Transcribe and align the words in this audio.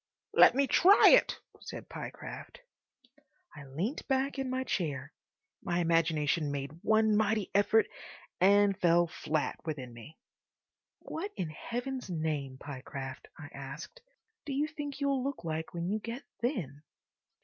"Let 0.33 0.55
me 0.55 0.65
try 0.65 1.09
it," 1.09 1.39
said 1.59 1.87
Pyecraft. 1.87 2.61
I 3.55 3.65
leant 3.65 4.07
back 4.07 4.39
in 4.39 4.49
my 4.49 4.63
chair. 4.63 5.13
My 5.61 5.77
imagination 5.77 6.49
made 6.51 6.71
one 6.81 7.15
mighty 7.15 7.51
effort 7.53 7.87
and 8.39 8.75
fell 8.75 9.05
flat 9.05 9.59
within 9.63 9.93
me. 9.93 10.17
"What 11.01 11.29
in 11.35 11.51
Heaven's 11.51 12.09
name, 12.09 12.57
Pyecraft," 12.57 13.27
I 13.37 13.49
asked, 13.53 14.01
"do 14.43 14.53
you 14.53 14.65
think 14.65 15.01
you'll 15.01 15.23
look 15.23 15.43
like 15.43 15.71
when 15.71 15.87
you 15.87 15.99
get 15.99 16.23
thin?" 16.39 16.81